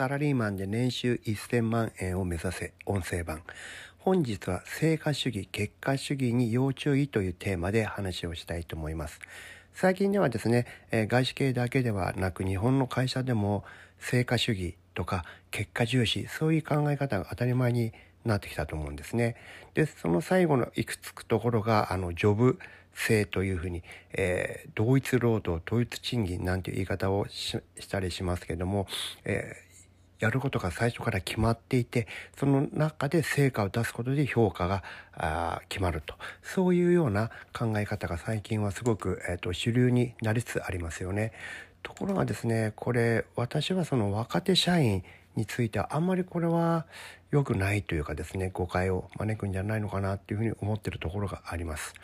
[0.00, 3.42] サラリーマンで年収1000万円を目指せ音声版
[3.98, 9.20] 本日は成果主義結果主義に要注意というテーマで話をしたいと思います
[9.74, 13.62] 最近ではですね、え、外資系だけではなく日本の会社でも
[13.98, 17.92] 成果主義とか結果重視そういう考え方が当たり前に
[18.24, 19.36] なってきたと思うんですね。
[19.74, 22.58] で、その最後のいくつくところが、あの、ジョブ
[22.92, 28.86] 制というふうに、えー、同一労働、同一賃金なんていう言い方をしたりしますけども、
[29.24, 29.69] えー、
[30.20, 32.06] やることが最初から決まっていて、
[32.36, 36.14] その中で成果を出すことで評価が決まると。
[36.42, 41.32] そういうような考え方が最近はすごく、えーと、主流になりつつありますよね。
[41.82, 45.02] ところがですね、これ、私はその若手社員
[45.34, 46.86] についてはあんまりこれは
[47.30, 51.94] 良くないというかですね、誤解を招くんじゃないのかなっていうふうに思ってるところがあります。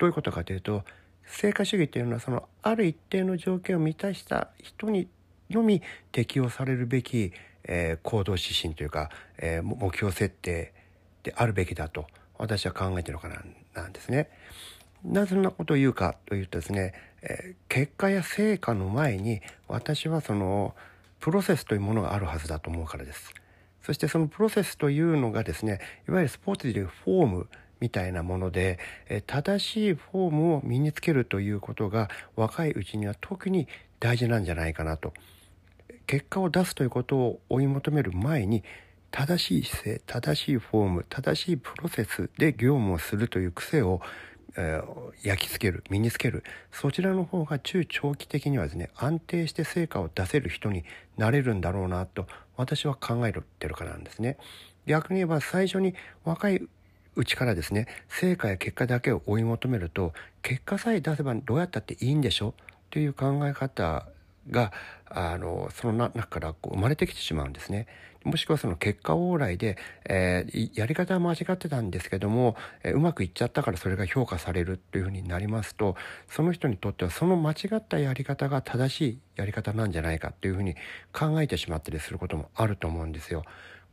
[0.00, 0.82] どういうことかというと
[1.26, 5.08] 成果主義っていうのはそのある一定の条件を満たした人に
[5.50, 7.32] のみ適用されるべき、
[7.64, 10.72] えー、行動指針というか、えー、目標設定
[11.22, 12.06] であるべきだと
[12.38, 13.42] 私は考えてるのかな
[13.74, 14.30] なんですね。
[15.04, 20.74] なぜそんなことを言うかというとですね、えー、結果や成果の前に私はその
[21.20, 23.34] プロセスというものがあるはずだと思うからです。
[23.82, 27.48] そしてそのプロセスというのがですね、いわゆるスポーツでいうフォーム
[27.80, 28.78] みたいなもので、
[29.08, 35.12] え正しいフォームを身につけるということが若いうちには特に大事なんじゃないかなと。
[36.10, 38.64] 結果を出すということを追い求める前に
[39.12, 44.00] 正しい姿勢正しいフォーム正しいプロセスで業務をするという癖を、
[44.56, 50.82] えー、焼き付ける身につけるそちらの方が中長期的にはですね安定して成果を出せる人に
[51.16, 54.36] なれるんだろうなと私は考えてるからなんですね。
[54.86, 55.94] 逆に言えば最初に
[56.24, 56.60] 若い
[57.14, 62.54] うちからですね成果や結果だけを追い求めると結果さえ出せばどうやったっていいんでしょ？
[62.90, 64.08] という考え方
[64.48, 64.72] が
[65.06, 67.86] あのその中からこう生まれてきてしまうんですね。
[68.22, 75.96] もしくはその結果往来で、えー、やり方は間違ってたんですけども、えー、うまくいっちゃったからそれが評価されるというふうになりますと
[76.28, 80.74] その人にとってはその間違ったやり方が正しいやり方なんじゃないかというふうに
[81.14, 83.42] 考えてしまったりすることもあると思うんですよ。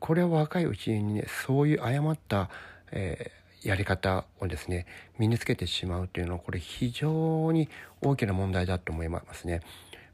[0.00, 2.50] これは若いうちにねそういう誤った
[2.92, 4.86] えー、やり方をですね
[5.18, 7.68] 身につけてしまうというのはこれ非常に
[8.02, 9.60] 大きな問題だと思いますね。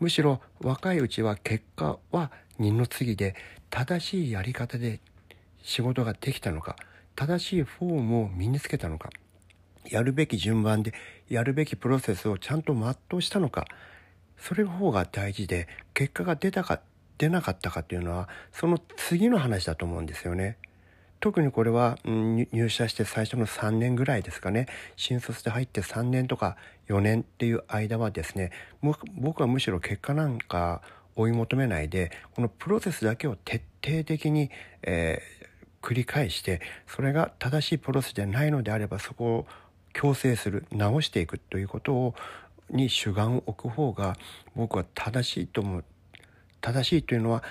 [0.00, 3.34] むしろ若いうちは結果は二の次で
[3.70, 5.00] 正しいやり方で
[5.62, 6.76] 仕事ができたのか
[7.14, 9.10] 正しいフォームを身につけたのか
[9.90, 10.92] やるべき順番で
[11.28, 13.66] やるべきプロセスをちゃんと全うしたのか
[14.36, 16.80] それの方が大事で結果が出たか
[17.18, 20.56] 出なかったかというのはその次の話だと思うんですよね。
[21.20, 24.66] 特にこれは、入社して最初の3年ぐらいですかね。
[24.96, 26.56] 新卒で入って3年とか
[26.88, 28.50] 4年っていう間はですね
[28.82, 30.82] 僕はむしろ結果なんか
[31.16, 34.50] 追い求めないでこのプロセスだけを徹底的に、
[34.82, 39.46] えー、繰り返してそれが正しいプロセスでないのであればそこを
[39.92, 42.14] 強制する直していくということを
[42.70, 44.16] に主眼を置く方が
[44.54, 45.84] 僕は正しいと思う。
[46.60, 47.42] 正しいというのは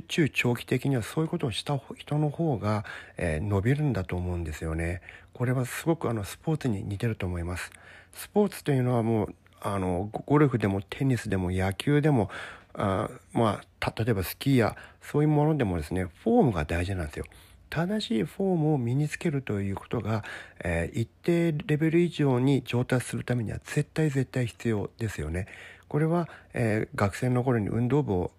[0.00, 2.84] 中長期的にはそういうことをした人の方が、
[3.16, 5.02] えー、伸びるんだと思うんですよね。
[5.32, 7.70] これはすごくあのスポーツに似てると思います。
[8.12, 12.30] スポーツというのはもうあのゴルフでもテニスでも野球でも
[12.74, 17.24] あまあ例えばスキーやそういうものでもですねフォームが大事なんですよ。
[17.70, 20.22] 正しいフォームを身につけるということが、
[20.62, 25.46] えー、一定レベル以上に上達するためには絶対絶対必要ですよね。
[25.88, 28.30] これは、えー、学生の頃に運動部を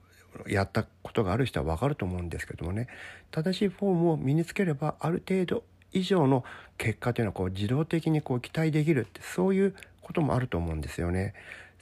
[0.48, 2.88] やったことがある人はわかると思うんですけどもね
[3.32, 5.64] 正しいフォームを身につければある程度
[5.94, 6.44] 以上の
[6.78, 11.34] 結果というのはこう自動的にこう期待できるってそういうこともあると思うんですよね。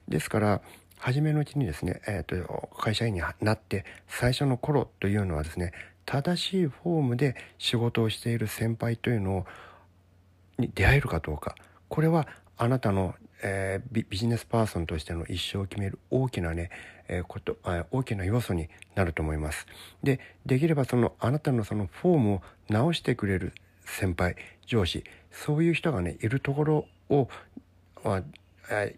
[0.08, 0.62] ですから
[1.00, 5.74] 初めのうちにですね、えーと、会社員になって最初の頃というのはですね
[6.06, 9.45] 正しいフォームで仕事をしている先輩というの
[10.57, 11.56] に出会えるかどうか
[11.89, 12.27] これは
[12.57, 16.69] あなたのえー、ビジネスパーソンとしての一生を決める大きなね、
[17.10, 19.68] えー、こと、え大きな要素になると思います。
[20.01, 23.54] で、できればそのあなたのそのフォームを直してくれる
[23.86, 27.28] 先輩、上司、そういう人がね、いるところを、
[28.04, 28.24] まあ、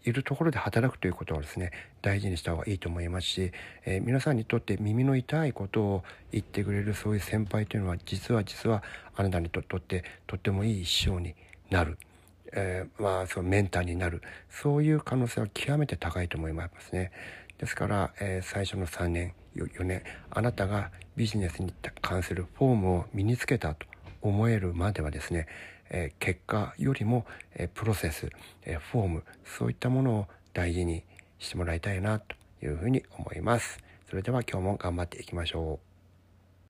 [0.04, 1.72] いるところで働くということをですね
[2.04, 3.52] 大事にした方がいいと思いますし、
[3.86, 8.84] えー、皆さんにとって耳の痛いことを言ってくれるそういう先輩というのは実は実は
[9.16, 11.34] あなたにとってとってもいい一生に
[11.72, 11.98] なる。
[12.56, 17.12] えー、まあ、そのメンターになるそういう可能性は極めて高いと思いますね。
[17.58, 23.86] ですから、えー、最初の3年4年あなたがビジネスに関するフォームを身につけたと
[24.22, 25.48] 思えるまではですね、
[25.90, 27.26] えー、結果よりも、
[27.56, 28.30] えー、プロセス、
[28.64, 31.04] えフォームそういったものを大事に
[31.40, 33.80] してもらいたいなというふうに思います。
[34.10, 35.85] それでは今日も頑張っていきましょう。